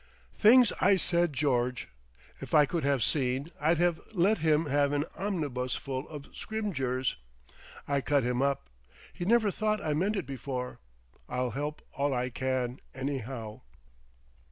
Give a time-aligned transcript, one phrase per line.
[0.35, 1.87] Things I said, George.
[2.39, 7.17] If I could have seen, I'd have let him have an omnibusful of Scrymgeours.
[7.87, 8.67] I cut him up.
[9.13, 10.79] He'd never thought I meant it before....
[11.29, 13.61] I'll help all I can, anyhow."